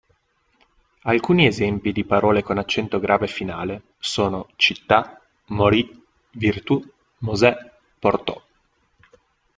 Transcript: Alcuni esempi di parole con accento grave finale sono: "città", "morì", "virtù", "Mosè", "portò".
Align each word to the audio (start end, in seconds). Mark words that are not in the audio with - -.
Alcuni 1.03 1.45
esempi 1.45 1.91
di 1.91 2.03
parole 2.05 2.41
con 2.41 2.57
accento 2.57 2.97
grave 2.97 3.27
finale 3.27 3.83
sono: 3.99 4.49
"città", 4.55 5.21
"morì", 5.49 6.03
"virtù", 6.31 6.83
"Mosè", 7.19 7.55
"portò". 7.99 8.41